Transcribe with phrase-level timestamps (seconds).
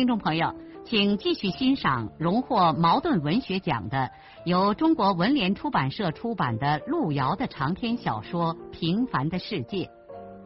[0.00, 0.54] 听众朋友，
[0.86, 4.10] 请继续欣赏荣获茅盾文学奖的、
[4.46, 9.84] 由中国文联出版社出版的路遥的长篇小说《平凡的世界》，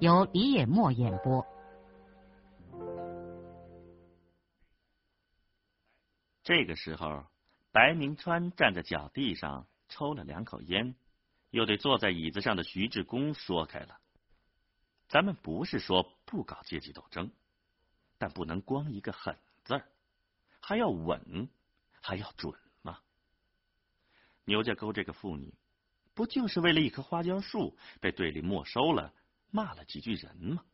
[0.01, 1.47] 由李野墨演播。
[6.43, 7.23] 这个时候，
[7.71, 10.97] 白明川站在脚地上抽了两口烟，
[11.51, 13.99] 又对坐在椅子上的徐志公说开了
[15.07, 17.31] ：“咱们不是说不搞阶级斗争。”
[18.17, 19.89] 但不能光一个狠字儿，
[20.61, 21.49] 还要稳，
[22.01, 23.01] 还要准吗？
[24.45, 25.55] 牛家沟这个妇女，
[26.15, 29.13] 不就是为了一棵花椒树被队里没收了，
[29.51, 30.65] 骂了几句人吗？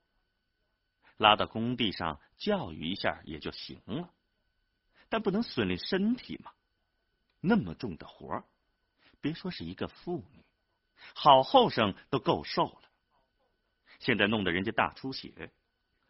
[1.17, 4.13] 拉到工地上教育一下也就行了，
[5.09, 6.53] 但不能损了身体嘛。
[7.41, 8.45] 那么重的活儿，
[9.21, 10.45] 别说是一个妇女，
[11.15, 12.83] 好后生都够受了。
[13.99, 15.53] 现在弄得人家大出血。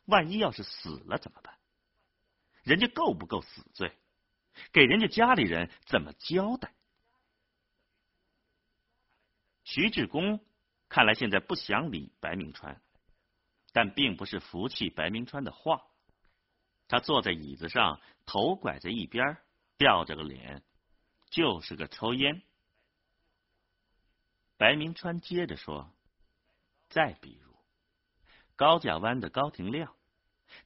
[0.06, 1.56] 万一要是死了怎么办？
[2.62, 3.96] 人家够不够死罪？
[4.72, 6.74] 给人家家里人怎么交代？
[9.64, 10.44] 徐志公
[10.88, 12.82] 看来现在不想理白明川，
[13.72, 15.86] 但并不是服气白明川的话。
[16.88, 19.38] 他坐在椅子上，头拐在一边，
[19.76, 20.64] 吊着个脸，
[21.30, 22.42] 就是个抽烟。
[24.56, 25.94] 白明川接着说
[26.90, 27.54] ：“再比如
[28.56, 29.94] 高家湾的高廷亮。”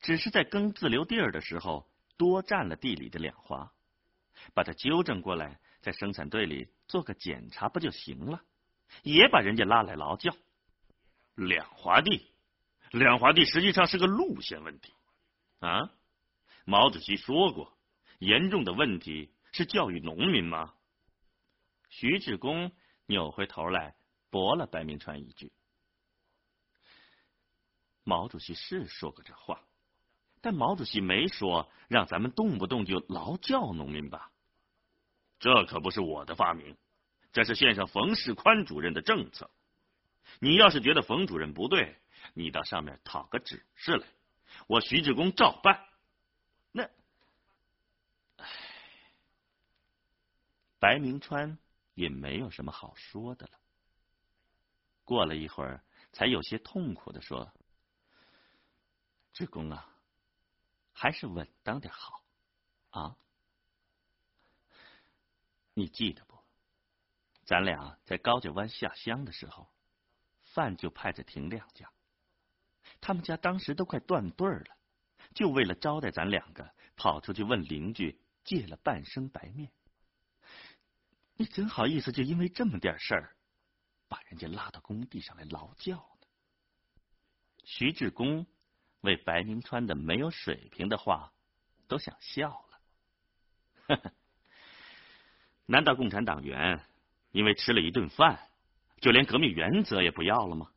[0.01, 3.73] 只是在耕自留地儿的时候多占了地里的两华，
[4.55, 8.43] 把他纠正过来，在生产队里做个检查不就行了？
[9.03, 10.35] 也把人家拉来劳教。
[11.35, 12.31] 两华地，
[12.93, 14.93] 两华地实际上是个路线问题
[15.59, 15.91] 啊！
[16.65, 17.77] 毛主席说过，
[18.21, 20.75] 严重的问题是教育农民吗？
[21.89, 22.73] 徐志公
[23.07, 23.97] 扭回头来
[24.31, 25.53] 驳了白明川一句
[28.05, 29.61] ：“毛主席是说过这话。”
[30.45, 34.31] 但毛主席没说让咱们动不动就劳教农民吧？
[35.39, 36.77] 这可不是我的发明，
[37.33, 39.51] 这是县上冯世宽主任的政策。
[40.41, 41.97] 你要是觉得冯主任不对，
[42.35, 44.07] 你到上面讨个指示来，
[44.67, 45.89] 我徐志公照办。
[46.73, 46.91] 那，
[48.37, 48.47] 唉，
[50.79, 51.57] 白明川
[51.95, 53.53] 也没有什么好说的了。
[55.05, 57.51] 过了一会儿，才有些痛苦的说
[59.33, 59.89] ：“志公啊。”
[60.97, 62.25] 还是稳当点好，
[62.91, 63.17] 啊！
[65.75, 66.39] 你记得不？
[67.45, 69.69] 咱俩在高家湾下乡的时候，
[70.45, 71.93] 饭就派在廷亮家，
[73.01, 74.77] 他们家当时都快断顿了，
[75.35, 79.71] 就为了招待咱两个，跑出去问邻居借了半升白面。
[81.35, 83.37] 你真好意思，就因为这么点事儿，
[84.07, 86.27] 把人家拉到工地上来劳教呢？
[87.65, 88.47] 徐志公。
[89.05, 91.33] 为白明川的没有水平的话
[91.87, 92.67] 都想笑
[93.87, 94.13] 了，
[95.67, 96.85] 难道共产党员
[97.31, 98.51] 因为吃了一顿饭，
[99.01, 100.73] 就连革命原则也不要了吗？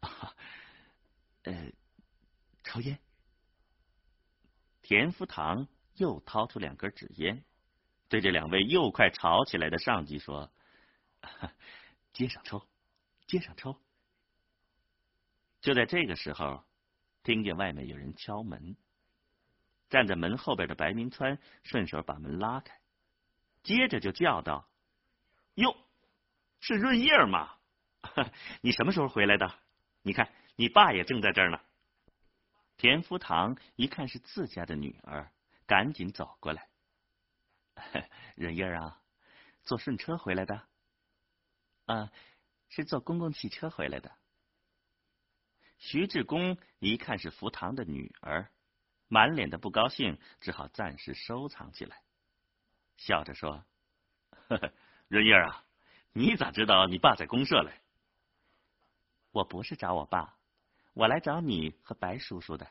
[0.00, 0.34] 啊
[1.44, 1.72] 呃，
[2.64, 2.98] 抽烟。
[4.82, 7.44] 田福堂又掏出两根纸烟，
[8.08, 10.52] 对这两位又快吵起来的上级说
[12.12, 12.68] ：“接上抽，
[13.28, 13.80] 接上抽。”
[15.62, 16.65] 就在这个时候。
[17.26, 18.76] 听见外面有人敲门，
[19.90, 22.78] 站在门后边的白明川顺手把门拉开，
[23.64, 24.68] 接着就叫道
[25.58, 25.76] ：“哟，
[26.60, 27.56] 是润叶吗？
[28.62, 29.58] 你什么时候回来的？
[30.02, 31.58] 你看，你爸也正在这儿呢。”
[32.78, 35.32] 田福堂一看是自家的女儿，
[35.66, 36.68] 赶紧走过来
[38.36, 39.02] ：“润叶啊，
[39.64, 40.62] 坐顺车回来的？
[41.86, 42.12] 啊，
[42.68, 44.16] 是坐公共汽车回来的。”
[45.78, 48.50] 徐志公一看是福堂的女儿，
[49.08, 52.02] 满脸的不高兴，只好暂时收藏起来，
[52.96, 53.64] 笑着说
[54.48, 54.72] ：“呵呵，
[55.08, 55.64] 润叶啊，
[56.12, 57.72] 你咋知道你爸在公社嘞
[59.32, 60.38] ？”“我不是找我爸，
[60.94, 62.70] 我来找你和白叔叔的。”“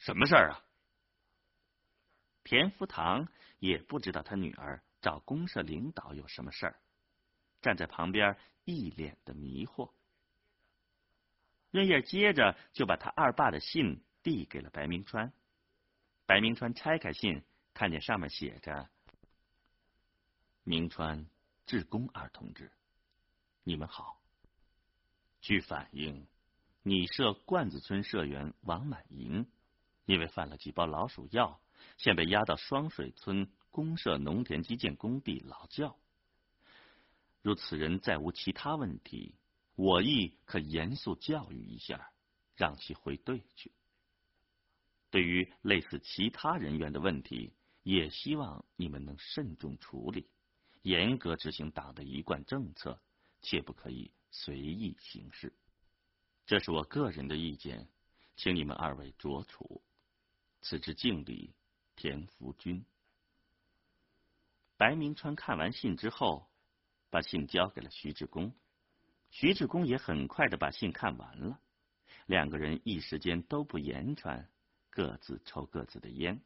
[0.00, 0.64] 什么事儿啊？”
[2.42, 3.28] 田福堂
[3.58, 6.80] 也不知道他女儿找公社领导有什么事儿，
[7.60, 8.34] 站在旁边
[8.64, 9.92] 一脸的迷惑。
[11.70, 15.32] 润叶接着就把他二爸的信递给了白明川，
[16.26, 17.42] 白明川拆开信，
[17.74, 18.88] 看见上面写着
[20.64, 21.26] ：“明川
[21.66, 22.72] 志公二同志，
[23.64, 24.20] 你们好。
[25.40, 26.26] 据反映，
[26.82, 29.46] 你社罐子村社员王满银
[30.06, 31.60] 因为犯了几包老鼠药，
[31.98, 35.96] 现被押到双水村公社农田基建工地劳教。
[37.42, 39.34] 如此人再无其他问题，
[39.78, 42.10] 我亦可严肃教育一下，
[42.56, 43.70] 让其回队去。
[45.08, 47.54] 对于类似其他人员的问题，
[47.84, 50.28] 也希望你们能慎重处理，
[50.82, 53.00] 严格执行党的一贯政策，
[53.40, 55.56] 切不可以随意行事。
[56.44, 57.88] 这是我个人的意见，
[58.34, 59.84] 请你们二位酌处。
[60.60, 61.54] 此致敬礼，
[61.94, 62.84] 田福军。
[64.76, 66.50] 白明川看完信之后，
[67.10, 68.52] 把信交给了徐志功。
[69.30, 71.60] 徐志公也很快的把信看完了，
[72.26, 74.50] 两个人一时间都不言传，
[74.90, 76.40] 各自抽各自的烟。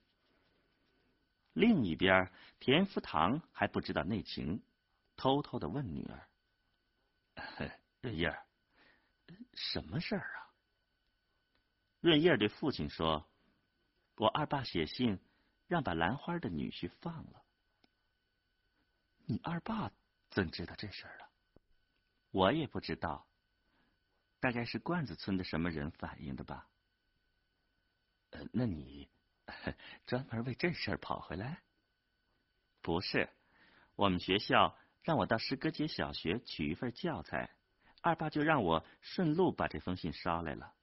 [1.52, 4.62] 另一边，田福堂还不知道内情，
[5.16, 6.28] 偷偷的问女儿
[8.00, 8.36] ：“润叶，
[9.52, 10.50] 什么事儿啊？”
[12.00, 13.30] 润叶对父亲说
[14.16, 15.20] ：“我二爸写信
[15.66, 17.44] 让把兰花的女婿放了。”
[19.26, 19.92] 你二爸
[20.30, 21.31] 怎知道这事儿了？
[22.32, 23.28] 我也不知道，
[24.40, 26.68] 大概是罐子村的什么人反映的吧。
[28.52, 29.08] 那你
[30.06, 31.62] 专门为这事跑回来？
[32.80, 33.28] 不是，
[33.94, 37.54] 我们学校让我到诗歌街小学取一份教材，
[38.00, 40.74] 二爸就让我顺路把这封信捎来了。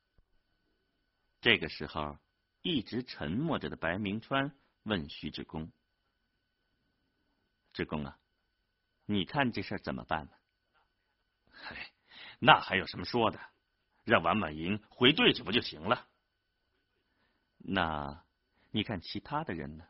[1.41, 2.19] 这个时候，
[2.61, 5.71] 一直沉默着的白明川问徐志公
[7.73, 8.19] ：“志公啊。”
[9.05, 10.31] 你看这事怎么办呢？
[12.39, 13.39] 那还有什么说的？
[14.05, 16.07] 让王满银回队去不就行了？
[17.57, 18.23] 那
[18.71, 19.85] 你看其他的人呢？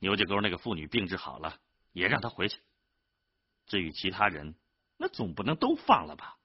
[0.00, 1.60] 牛家沟那个妇女病治好了，
[1.92, 2.60] 也让他回去。
[3.66, 4.54] 至于其他人，
[4.96, 6.38] 那总不能都放了吧？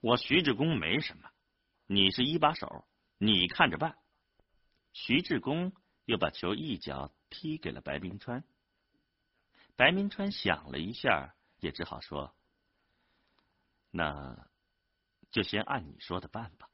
[0.00, 1.30] 我徐志公没什么，
[1.86, 2.88] 你是一把手，
[3.18, 3.98] 你看着办。
[4.92, 5.72] 徐志公
[6.06, 8.42] 又把球一脚踢给了白冰川。
[9.76, 12.34] 白明川想了一下，也只好说
[13.96, 14.48] ：“那
[15.30, 16.68] 就先按你说的办吧。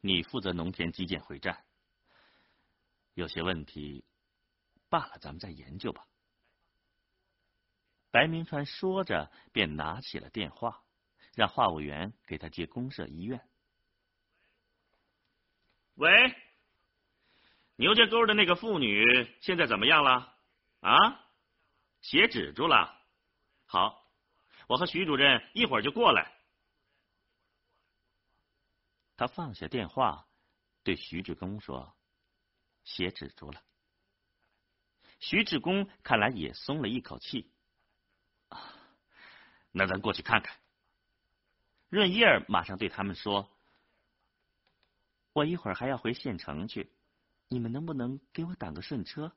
[0.00, 1.64] 你负责农田基建会战，
[3.14, 4.04] 有些问题
[4.88, 6.06] 罢了，咱们再研究吧。”
[8.10, 10.82] 白明川说着，便拿起了电话，
[11.34, 13.48] 让话务员给他接公社医院。
[15.94, 16.34] 喂，
[17.76, 19.04] 牛家沟的那个妇女
[19.40, 20.36] 现在怎么样了？
[20.80, 21.20] 啊？
[22.02, 23.00] 血止住了，
[23.64, 24.01] 好，
[24.72, 26.32] 我和徐主任一会儿就过来。
[29.18, 30.26] 他放下电话，
[30.82, 31.94] 对徐志公说
[32.82, 33.62] ：“血止住了。”
[35.20, 37.52] 徐志公看来也松了一口气。
[38.48, 38.74] 啊，
[39.72, 40.56] 那咱过去看看。
[41.90, 43.54] 润叶马上对他们说
[45.34, 46.90] ：“我一会儿还要回县城去，
[47.48, 49.36] 你们能不能给我挡个顺车？”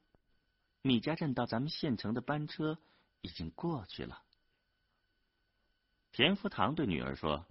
[0.82, 2.80] 米家镇到咱们县城的班车
[3.20, 4.24] 已经过去了。
[6.16, 7.46] 田福堂对女儿说：“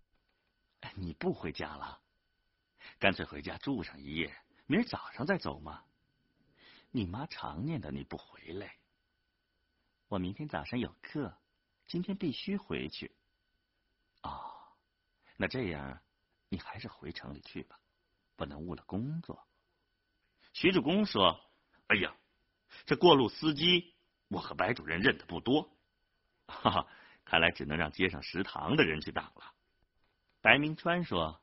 [0.96, 2.00] 你不回家了，
[2.98, 5.84] 干脆回家住上一夜，明儿早上再走嘛。
[6.90, 8.74] 你妈常念叨你不回来。
[10.08, 11.36] 我明天早上有课，
[11.88, 13.14] 今天必须回去。
[14.22, 14.54] 哦，
[15.36, 16.00] 那这样
[16.48, 17.78] 你还是回城里去吧，
[18.34, 19.46] 不能误了工作。”
[20.54, 21.38] 徐志公说
[21.88, 22.16] ：“哎呀。”
[22.86, 23.94] 这过路司机，
[24.28, 25.70] 我和白主任认得不多，
[26.46, 26.88] 哈哈，
[27.24, 29.52] 看来只能让街上食堂的人去挡了。
[30.40, 31.40] 白明川说：“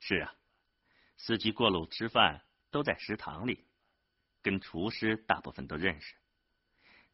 [0.00, 0.34] 是啊，
[1.16, 3.66] 司机过路吃饭都在食堂里，
[4.42, 6.14] 跟厨师大部分都认识。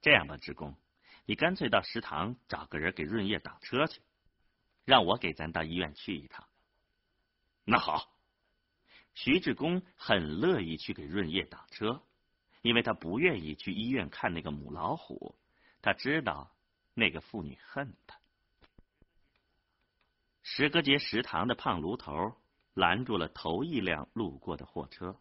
[0.01, 0.77] 这样吧，职工，
[1.25, 4.01] 你干脆到食堂找个人给润叶挡车去，
[4.85, 6.49] 让我给咱到医院去一趟。”
[7.65, 8.17] 那好，
[9.15, 12.03] 徐志公很乐意去给润叶挡车。
[12.63, 15.39] 因为他不愿意去医院看那个母老虎，
[15.83, 16.54] 他知道
[16.95, 18.19] 那个妇女恨他。
[20.43, 22.37] 石歌节食堂的胖炉头
[22.75, 25.21] 拦住了头一辆路过的货车，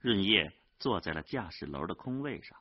[0.00, 2.58] 润叶坐在了驾驶楼的空位上。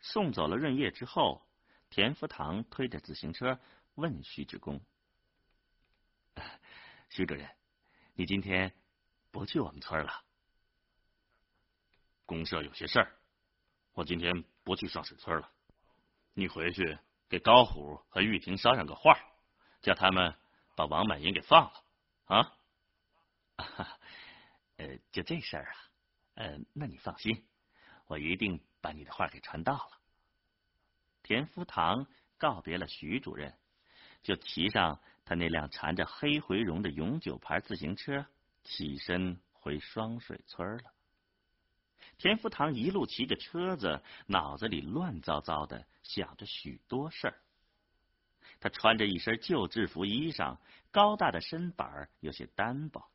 [0.00, 1.46] 送走了润叶之后，
[1.90, 3.60] 田福堂推着自行车
[3.94, 4.80] 问徐志公
[7.10, 7.48] ：“徐主任，
[8.14, 8.72] 你今天
[9.30, 10.24] 不去我们村了？”
[12.24, 13.16] 公社有些事儿，
[13.92, 15.52] 我今天不去双水村了。
[16.38, 16.98] 你回去
[17.30, 19.18] 给高虎和玉婷捎上个话，
[19.80, 20.34] 叫他们
[20.76, 21.82] 把王满银给放了
[22.26, 22.52] 啊！
[24.76, 25.76] 呃，就这事儿啊，
[26.34, 27.42] 呃，那你放心，
[28.06, 29.98] 我一定把你的话给传到了。
[31.22, 33.54] 田福堂告别了徐主任，
[34.22, 38.26] 就骑上他那辆缠着黑回绒的永久牌自行车，
[38.62, 40.92] 起身回双水村了。
[42.18, 47.38] 田福堂一路骑着车子，脑子里乱糟糟的，想着许多事儿。
[48.58, 50.56] 他穿着一身旧制服衣裳，
[50.90, 53.10] 高大的身板有些单薄。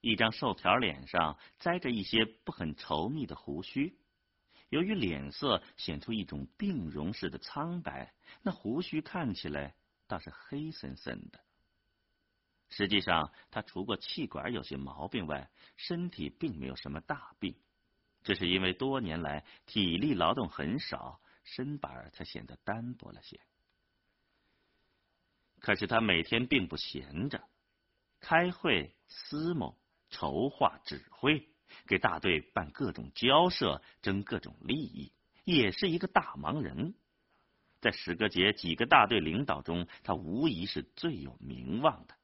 [0.00, 3.96] 一张瘦条脸上栽着一些不很稠密的胡须，
[4.68, 9.74] 由于脸色显出一种病容似的苍白，那胡须看起来
[10.06, 11.40] 倒是黑森森的。
[12.70, 17.54] 实际上，他除过气管有些毛病外，身体并没有什么大病，
[18.22, 23.40] 这是因为多年来体力劳动很少，身板才显得单薄了些。
[25.60, 27.42] 可是他每天并不闲着，
[28.20, 29.78] 开会、思谋。
[30.10, 31.50] 筹划指挥，
[31.86, 35.12] 给大队办各种交涉，争各种利益，
[35.44, 36.94] 也是一个大忙人。
[37.82, 42.16] 在石歌节几个大队领导中，他无疑是最有名望的。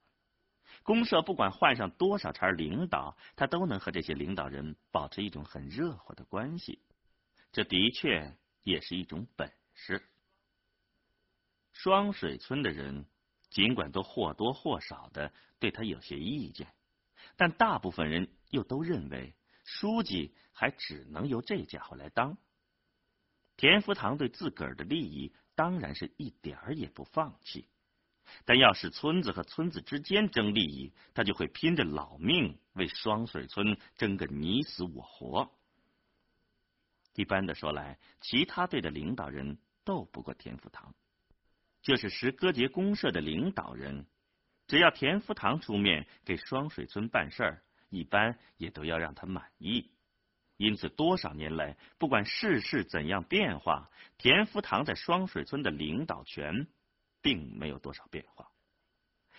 [0.84, 6.78] 公社不管换上多少茬领导，他都能和这些领导人保持一种很热火的关系。
[7.52, 10.02] 这的确也是一种本事。
[11.72, 13.06] 双水村的人
[13.50, 16.72] 尽管都或多或少的对他有些意见。
[17.36, 22.36] 但大部分人又都认为，书记还只能由这家伙来当。
[23.56, 27.68] 田福堂对自个儿的利益当然是一点儿也不放弃，
[28.44, 35.50] 但要是村子和村子之间争利益，他就会拼着老命为双水村争个你死我活。
[37.14, 40.94] 一般的说来，其他队的领导人斗不过田福堂，
[41.82, 44.06] 就是石歌节公社的领导人。
[44.66, 49.90] 只要田福堂出面给双水村办事儿，一般也都要让他满意。
[50.56, 56.66] 因此，多少年来，不管世事怎样变化，田福堂在双水村的领导权
[57.24, 58.52] 并没有多少变化。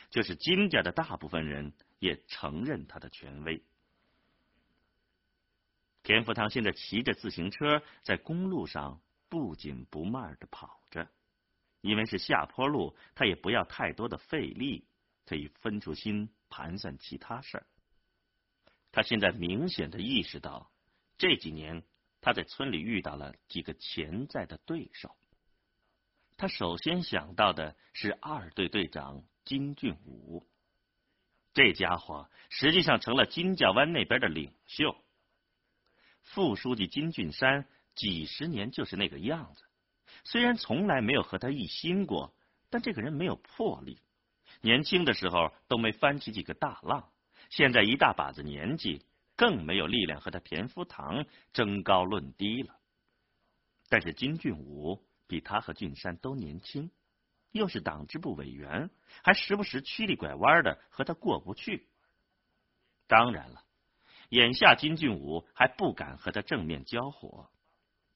[0.10, 3.64] 就是金家的大部分人也承认他的权威。
[6.02, 9.00] 田福堂现在骑着自行车在公路上
[9.30, 11.08] 不紧不慢的跑着，
[11.82, 14.88] 因为是下坡路，他也不要太多的费力。
[15.28, 17.66] 可以分出心盘算其他事儿。
[18.92, 20.72] 他现在明显的意识到，
[21.18, 21.82] 这几年
[22.22, 25.18] 他在村里遇到了几个潜在的对手。
[26.38, 30.44] 他首先想到的是二队队长金俊武，
[31.54, 34.96] 这家伙实际上成了金家湾那边的领袖。
[36.22, 39.64] 副书记金俊山几十年就是那个样子，
[40.26, 42.36] 虽然从来没有和他一心过，
[42.70, 44.00] 但这个人没有魄力。
[44.62, 47.12] 年轻的时候都没翻起几个大浪，
[47.50, 52.76] 现在一大把子年纪，更没有力量和他田福堂争高论低了。
[53.88, 56.92] 但是金俊武比他和俊山都年轻，
[57.52, 58.90] 又是党支部委员，
[59.24, 61.88] 还时不时曲里拐弯的和他过不去。
[63.08, 63.64] 当然了，
[64.30, 67.50] 眼下金俊武还不敢和他正面交火，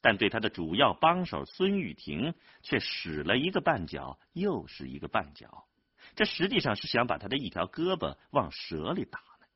[0.02, 5.68] 但对他的主要帮手孙玉婷却使了一个绊脚，又是一个绊脚。
[6.16, 9.48] 这实际上是想把他的一条胳膊往蛇里打呢。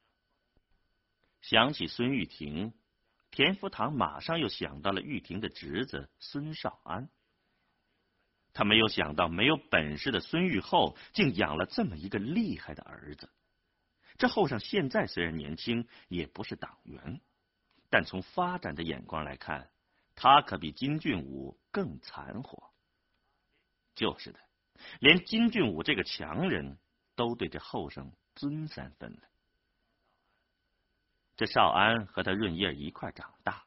[1.41, 2.73] 想起孙玉婷，
[3.31, 7.09] 田福堂马上又想到了玉婷的侄子孙少安。
[8.53, 13.29] 他没有想到，没有本事的孙玉厚竟养了这么一个厉害的儿子。
[14.17, 17.19] 这后生现在虽然年轻，也不是党员，
[17.89, 19.71] 但从发展的眼光来看，
[20.15, 22.69] 他可比金俊武更残火。
[23.95, 24.39] 就是的。
[24.99, 26.77] 连金俊武这个强人
[27.15, 29.19] 都对这后生尊三分了。
[31.35, 33.65] 这少安和他润叶一块长大，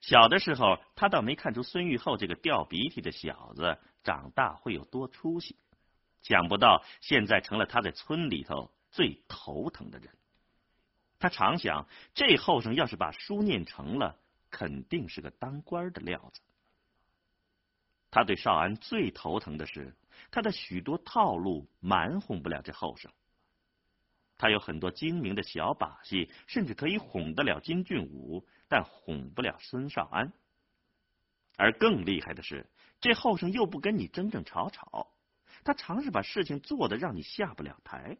[0.00, 5.56] 小的时候他倒没看出孙玉厚这个掉鼻涕的小子长大会有多出息。
[6.22, 10.10] 想不到现在成了他在村里头最头疼的人。
[11.18, 14.18] 他常想，这后生要是把书念成了，
[14.50, 16.40] 肯定是个当官的料子。
[18.10, 19.94] 他对少安最头疼的是。
[20.32, 23.12] 他的许多套路瞒哄不了这后生，
[24.36, 30.32] 他有很多精明的小把戏，甚至可以哄得了金俊武，但哄不了孙少安。
[31.56, 32.66] 而更厉害的是，
[33.00, 35.12] 这后生又不跟你争争吵吵，
[35.64, 38.18] 他常是把事情做的让你下不了台。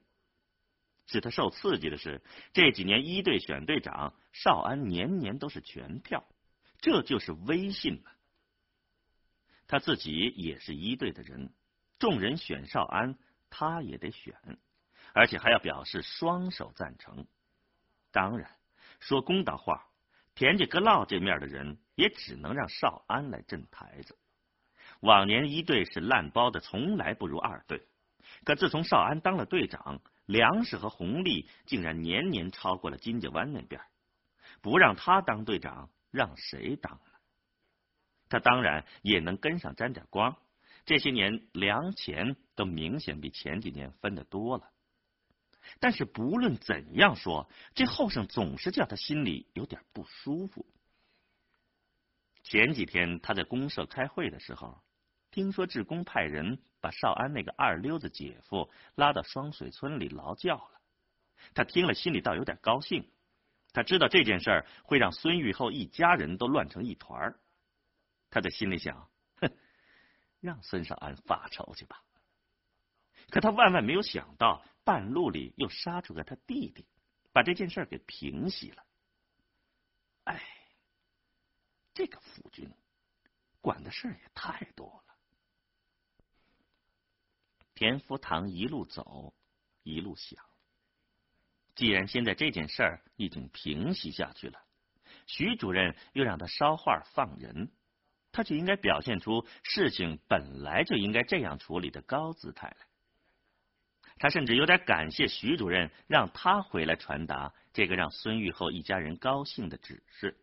[1.06, 6.28] 使他受刺激的是，这几年一队选队长，少安年年都是全票，
[6.80, 8.10] 这就是威信嘛！
[9.66, 11.52] 他自己也是一队的人。
[11.98, 13.18] 众人选少安，
[13.50, 14.58] 他也得选，
[15.14, 17.26] 而且还要表示双手赞成。
[18.12, 18.50] 当然，
[19.00, 19.88] 说公道话，
[20.34, 24.16] 田家阁老这面的人也只能让少安来镇台子。
[25.00, 27.86] 往年一队是烂包的，从来不如二队。
[28.44, 33.80] 可自从少安当了队长，粮食和红利竟然年年超过了金家湾那边。
[34.60, 37.12] 不让他当队长，让谁当呢？
[38.28, 40.36] 他当然也能跟上沾点光。
[40.84, 44.70] 这些年粮钱都明显比前几年分的多了。
[45.80, 50.66] 但是不论怎样说，这后生总是叫他心里有点不舒服。
[52.42, 54.82] 前几天他在公社开会的时候，
[55.30, 60.80] 听说志公派人把少安那个二溜子姐夫拉到双水村里劳教了。
[61.54, 63.10] 他听了心里倒有点高兴，
[63.72, 67.34] 他知道这件事儿会让孙玉厚一家人都乱成一团。
[68.30, 69.50] 他在心里想：哼，
[70.40, 72.02] 让孙少安发愁去吧。
[73.30, 74.64] 可他万万没有想到。
[74.84, 76.86] 半路里又杀出个他弟弟，
[77.30, 78.82] 把这件事给平息了。
[80.24, 80.42] 哎，
[81.92, 82.66] 这个夫君
[83.60, 85.07] 管的事儿也太多了。
[87.78, 89.34] 田福堂一路走，
[89.84, 90.44] 一路想：
[91.76, 94.58] 既然现在这件事儿已经平息下去了，
[95.28, 97.70] 徐主任又让他捎话放人，
[98.32, 102.86] 他就应该表现出事情本来就应该这样处理的高姿态来。
[104.16, 110.36] 他甚至有点感谢徐主任让他回来传达这个让孙玉厚一家人高兴的指示。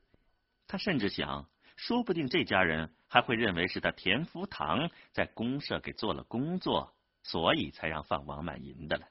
[0.68, 6.96] 他甚至想，说不定这家人还会认为是他田福堂在公社给做了工作，
[7.26, 9.08] 所以才让放王满银的了。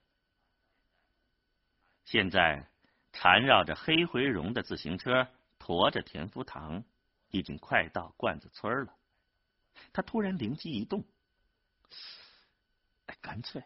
[2.04, 2.70] 现在
[3.12, 5.26] 缠绕着黑回绒的自行车
[5.58, 6.84] 驮着田福堂，
[7.30, 8.96] 已经快到罐子村了。
[9.92, 11.04] 他突然灵机一动，
[13.20, 13.64] 干脆。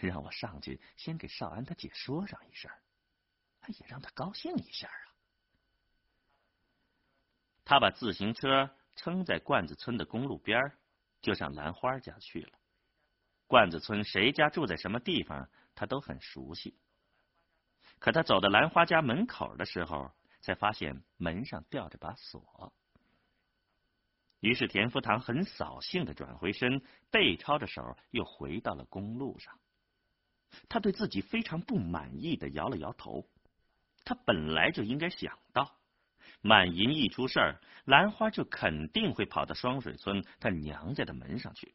[0.00, 2.70] 让我上去先给少安他姐说上一声，
[3.68, 5.08] 也让他高兴一下啊！
[7.64, 10.60] 他把自行车撑在罐子村的公路边，
[11.22, 12.58] 就上兰花家去了。
[13.52, 16.74] 罐子村谁家住在什么地方，他都很熟悉。
[17.98, 20.10] 可他走到兰花家门口的时候，
[20.40, 22.72] 才发现门上吊着把锁。
[24.40, 29.60] 于是田福堂很扫兴的转回身，背抄着手，又回到了公路上。
[30.70, 33.28] 他对自己非常不满意的摇了摇头。
[34.06, 35.76] 他本来就应该想到，
[36.40, 41.74] 满银一出事儿，兰花就肯定会跑到双水村他娘家的门上去。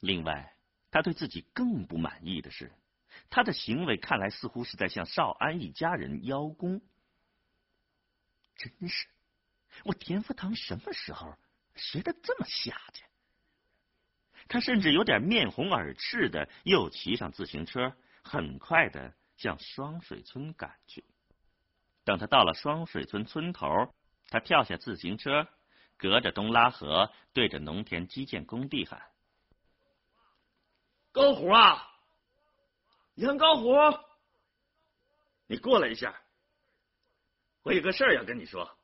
[0.00, 0.54] 另外，
[0.90, 2.72] 他对自己更不满意的是，
[3.28, 6.80] 他的行为看来似乎是在向少安一家人邀功。
[8.56, 9.06] 真是，
[9.84, 11.36] 我田福堂什么时候
[11.74, 13.08] 学的这么下贱？
[14.48, 21.04] 他甚至有点面红耳赤的，又骑上自行车，很快的向双水村赶去。
[22.02, 23.94] 等他到了双水村村头，
[24.28, 25.46] 他跳下自行车，
[25.96, 29.00] 隔着东拉河，对着农田基建工地喊
[31.12, 31.90] ：“高虎啊，
[33.14, 33.74] 杨高虎，
[35.46, 36.20] 你过来一下，
[37.62, 38.76] 我有个事儿要跟你说。”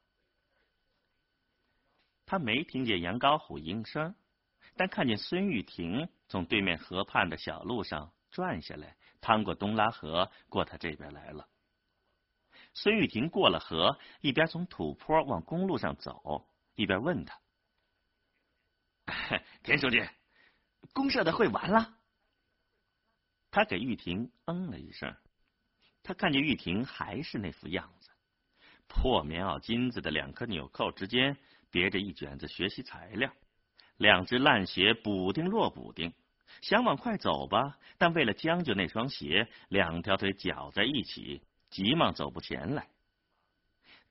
[2.26, 4.14] 他没听见杨高虎应声。
[4.78, 11.48] 但看见孙玉婷从对面河畔的小路上转下来，趟过东拉河，过他这边来了。
[12.74, 17.40] 孙玉婷过了河，一边从土坡往公路上走，一边问他
[19.64, 20.06] ：“田书记，
[20.92, 21.95] 公社的会完了？”
[23.56, 25.16] 他给玉婷嗯了一声。
[26.02, 28.10] 他看见玉婷还是那副样子，
[28.86, 31.38] 破棉袄金子的两颗纽扣之间
[31.70, 33.32] 别着一卷子学习材料。
[33.96, 36.12] 两只烂鞋补丁落补丁，
[36.60, 41.40] 想往快走吧，但为了将就那双鞋，两条腿绞在一起，
[41.70, 42.90] 急忙走不前来。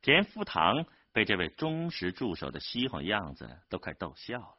[0.02, 4.58] 田福堂被这位忠实助手的稀罕样子都快逗笑了，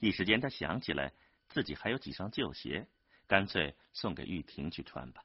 [0.00, 1.12] 一时间他想起来
[1.50, 2.88] 自己还有几双旧鞋，
[3.26, 5.24] 干脆送给玉婷去穿吧。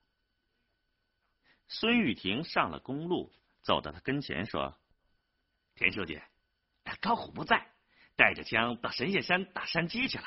[1.67, 4.77] 孙玉婷上了公路，走到他跟前说
[5.75, 6.21] ：“田书记，
[6.99, 7.67] 高虎不在。”
[8.17, 10.25] 带着枪到神仙山打山鸡去了，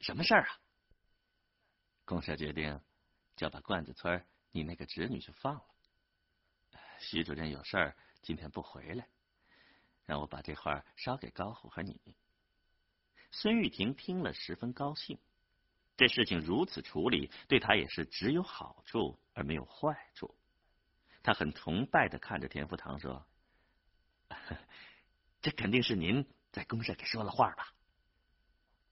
[0.00, 0.60] 什么事儿啊？
[2.04, 2.80] 公社决定
[3.36, 5.64] 就把罐子村你那个侄女去放了。
[6.98, 9.06] 徐主任有事儿今天不回来，
[10.04, 12.00] 让我把这话捎给高虎和你。
[13.30, 15.16] 孙玉婷听了十分高兴，
[15.96, 20.34] 这事情如此处理，对他也是只有好处而没有坏处。
[21.22, 23.26] 他很崇拜的看着田福堂说。
[25.40, 27.72] 这肯定是您在公社给说了话吧？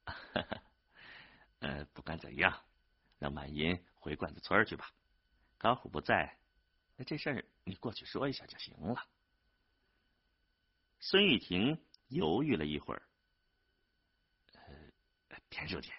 [1.61, 2.65] 呃，不管怎样，
[3.19, 4.91] 让满银回罐子村去吧。
[5.59, 6.39] 高虎不在，
[6.97, 9.09] 那这事你过去说一下就行了。
[11.01, 13.03] 孙玉婷犹豫了一会儿，
[14.53, 15.91] 呃，田书记，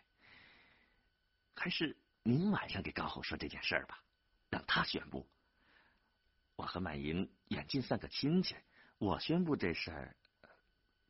[1.55, 4.03] 还是您晚上给高后说这件事儿吧，
[4.49, 5.27] 让他宣布。
[6.55, 8.55] 我和满银远近算个亲戚，
[8.97, 10.15] 我宣布这事儿，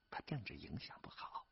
[0.10, 1.46] 怕政治影响不好。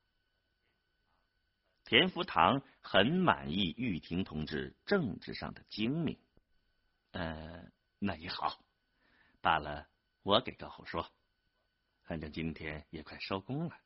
[1.86, 6.18] 田福堂很满意玉婷同志政治上的精明，
[7.12, 8.64] 呃，那也好，
[9.42, 9.88] 罢了，
[10.22, 11.12] 我给高后说。
[12.04, 13.78] 反正今天也快收工了，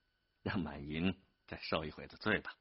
[0.42, 2.56] 让满银再受一回的罪吧。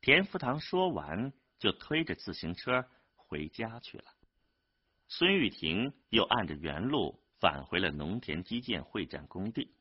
[0.00, 4.04] 田福堂说完，就推着自行车回家去了。
[5.08, 9.74] 孙玉婷又按着原路返回了农田基建会战工地。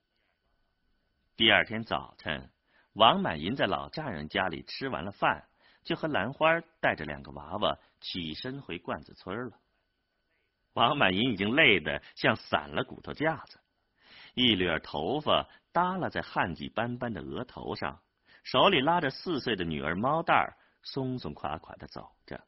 [1.36, 2.50] 第二天早晨，
[2.94, 5.48] 王满银在老丈人家里吃完了饭，
[5.84, 9.60] 就和兰花带着两个娃娃起身回罐子村了。
[10.74, 13.60] 王满银已经累得像散了骨头架子，
[14.34, 18.00] 一缕头发耷拉在汗迹斑斑的额头上，
[18.50, 22.42] 手里拉着四岁的女儿猫蛋儿，松松垮垮的走着。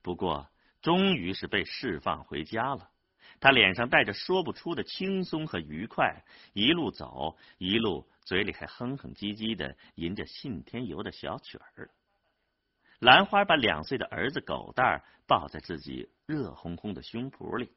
[0.00, 0.48] 不过，
[0.80, 2.88] 终于是被释放回家了。
[3.40, 11.90] 他脸上带着说不出的轻松和愉快，一路走，一路嘴里还哼哼唧唧的吟着信天游的小曲儿。
[13.00, 17.72] 兰花把两岁的儿子狗蛋儿抱在自己热烘烘的胸脯里，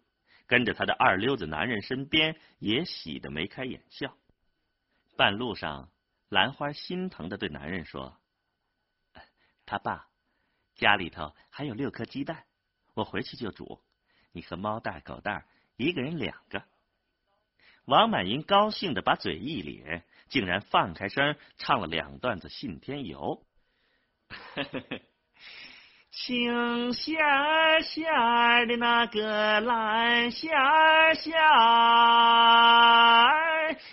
[0.45, 4.15] 跟着他的二溜子男人身边，也喜得眉开眼笑。
[5.17, 5.89] 半路上，
[6.29, 8.17] 兰花心疼的对男人说
[9.65, 10.07] ：“他爸，
[10.75, 12.45] 家里头还有六颗鸡蛋。”
[12.95, 13.81] 我回去就煮，
[14.31, 16.63] 你和猫蛋、狗蛋一个人两个。
[17.83, 23.45] 王满银高兴的把嘴一咧，竟然放开声唱了两段子《信天游》。
[26.09, 27.17] 青线
[27.83, 28.05] 线
[28.69, 30.49] 的那个蓝线
[31.15, 31.33] 线，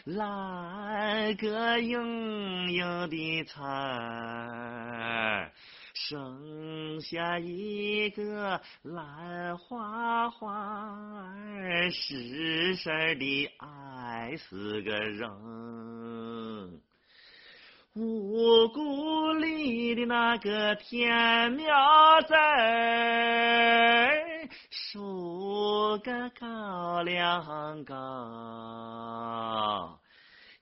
[0.04, 5.52] 来个硬硬的彩。
[5.94, 15.30] 生下一个兰花花儿，实实的爱死个人。
[17.94, 21.68] 五谷里的那个田苗
[22.26, 27.92] 子儿，树个高粱高。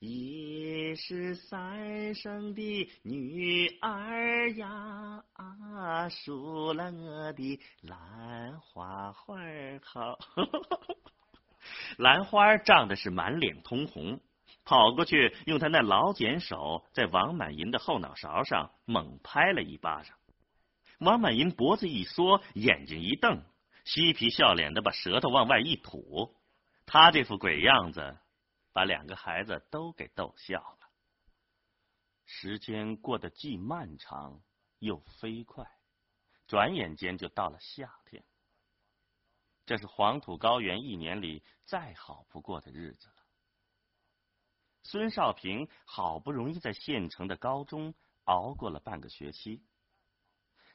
[0.01, 5.23] 一是三生的女儿呀，
[6.09, 9.37] 输了我的兰花花
[9.85, 10.19] 好。
[11.99, 14.19] 兰花涨的是满脸通红，
[14.65, 20.17] 跑过去用他那老茧手在王满银的后脑勺上猛拍了一巴掌。
[21.01, 23.43] 王满银脖子一缩，眼睛一瞪，
[23.85, 26.35] 嬉皮笑脸的把舌头往外一吐。
[26.87, 28.17] 他这副鬼样子。
[28.81, 30.91] 把两个孩子都给逗笑了。
[32.25, 34.41] 时间过得既漫长
[34.79, 35.71] 又飞快，
[36.47, 38.25] 转眼间就到了夏天。
[39.67, 43.17] 这是黄土高原一年里再好不过的日子了。
[44.85, 49.63] 孙少平好不容易在县城的高中熬过了半个学期，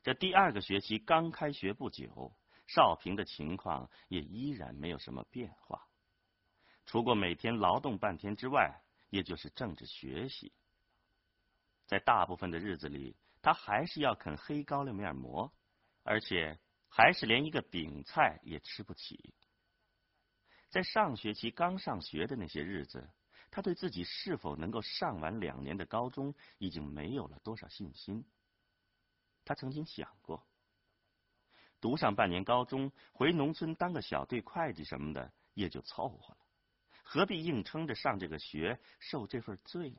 [0.03, 2.37] 这第二个学期刚开学不久，
[2.67, 5.87] 少平的情况也依然没有什么变化。
[6.85, 10.53] 除过每天劳动半天之外，也就是政治学习。
[11.87, 15.51] 在大部分的日子里，他还是要啃黑高粱面馍，
[16.03, 19.33] 而且还是连一个饼菜也吃不起。
[20.69, 23.09] 在上学期刚上学的那些日子，
[23.49, 28.25] 他对自己是否能够上完两年的高中已经没有了多少信心。
[29.43, 30.45] 他曾经想过，
[31.79, 36.44] 读上半年高中，回农村当个小队会计什么的，也就凑合了。
[37.07, 39.97] 何必硬撑着上这个学，受这份罪呢？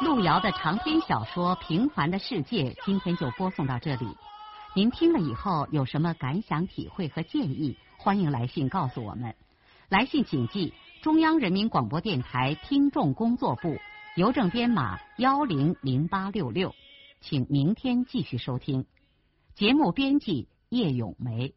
[0.00, 4.16] 路遥的长篇小说《平凡的世界》，今天就播送到这里。
[4.74, 7.76] 您听了以后有什么感想、体会和建议？
[8.02, 9.36] 欢迎来信告诉我们，
[9.88, 13.78] 来信请记中央人民广播电台听众工作部，
[14.16, 16.74] 邮政编码幺零零八六六，
[17.20, 18.86] 请明天继续收听。
[19.54, 21.54] 节目编辑叶咏梅。